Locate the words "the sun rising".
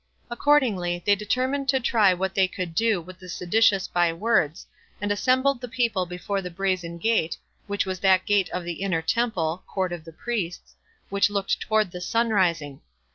11.91-12.81